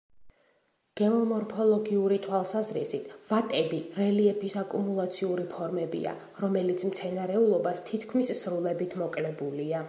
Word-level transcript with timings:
გეომორფოლოგიური 0.99 2.15
თვალსაზრისით 2.23 3.11
ვატები 3.33 3.81
რელიეფის 3.99 4.57
აკუმულაციური 4.63 5.45
ფორმებია, 5.53 6.15
რომელიც 6.47 6.87
მცენარეულობას 6.91 7.85
თითქმის 7.93 8.35
სრულებით 8.43 8.99
მოკლებულია. 9.05 9.79